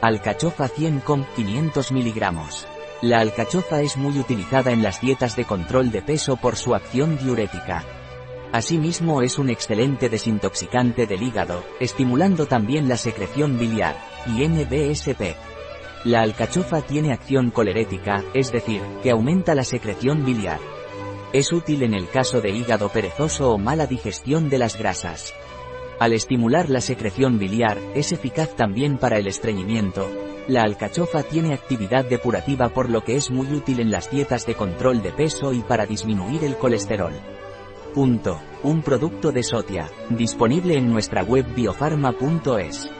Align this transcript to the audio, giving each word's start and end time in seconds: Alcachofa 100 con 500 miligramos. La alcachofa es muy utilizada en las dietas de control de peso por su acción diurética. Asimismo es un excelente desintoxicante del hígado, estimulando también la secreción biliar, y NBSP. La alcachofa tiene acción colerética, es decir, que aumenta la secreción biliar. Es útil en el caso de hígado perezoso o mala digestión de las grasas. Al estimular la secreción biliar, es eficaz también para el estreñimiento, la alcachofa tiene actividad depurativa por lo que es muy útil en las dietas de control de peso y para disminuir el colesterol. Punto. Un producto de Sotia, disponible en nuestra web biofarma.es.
Alcachofa 0.00 0.68
100 0.68 1.00
con 1.00 1.24
500 1.34 1.90
miligramos. 1.90 2.68
La 3.02 3.18
alcachofa 3.18 3.82
es 3.82 3.96
muy 3.96 4.16
utilizada 4.20 4.70
en 4.70 4.80
las 4.80 5.00
dietas 5.00 5.34
de 5.34 5.44
control 5.44 5.90
de 5.90 6.02
peso 6.02 6.36
por 6.36 6.54
su 6.54 6.76
acción 6.76 7.18
diurética. 7.18 7.84
Asimismo 8.52 9.22
es 9.22 9.40
un 9.40 9.50
excelente 9.50 10.08
desintoxicante 10.08 11.08
del 11.08 11.24
hígado, 11.24 11.64
estimulando 11.80 12.46
también 12.46 12.88
la 12.88 12.96
secreción 12.96 13.58
biliar, 13.58 13.96
y 14.24 14.46
NBSP. 14.46 15.34
La 16.04 16.22
alcachofa 16.22 16.80
tiene 16.82 17.12
acción 17.12 17.50
colerética, 17.50 18.22
es 18.34 18.52
decir, 18.52 18.80
que 19.02 19.10
aumenta 19.10 19.56
la 19.56 19.64
secreción 19.64 20.24
biliar. 20.24 20.60
Es 21.32 21.52
útil 21.52 21.82
en 21.82 21.94
el 21.94 22.08
caso 22.08 22.40
de 22.40 22.50
hígado 22.50 22.88
perezoso 22.90 23.50
o 23.50 23.58
mala 23.58 23.88
digestión 23.88 24.48
de 24.48 24.58
las 24.58 24.78
grasas. 24.78 25.34
Al 25.98 26.12
estimular 26.12 26.70
la 26.70 26.80
secreción 26.80 27.38
biliar, 27.38 27.78
es 27.94 28.12
eficaz 28.12 28.54
también 28.54 28.98
para 28.98 29.18
el 29.18 29.26
estreñimiento, 29.26 30.08
la 30.48 30.62
alcachofa 30.62 31.22
tiene 31.24 31.52
actividad 31.52 32.06
depurativa 32.06 32.70
por 32.70 32.88
lo 32.88 33.04
que 33.04 33.16
es 33.16 33.30
muy 33.30 33.52
útil 33.52 33.80
en 33.80 33.90
las 33.90 34.10
dietas 34.10 34.46
de 34.46 34.54
control 34.54 35.02
de 35.02 35.12
peso 35.12 35.52
y 35.52 35.60
para 35.60 35.84
disminuir 35.84 36.42
el 36.42 36.56
colesterol. 36.56 37.12
Punto. 37.94 38.40
Un 38.62 38.82
producto 38.82 39.30
de 39.30 39.42
Sotia, 39.42 39.90
disponible 40.08 40.78
en 40.78 40.90
nuestra 40.90 41.22
web 41.22 41.46
biofarma.es. 41.54 42.90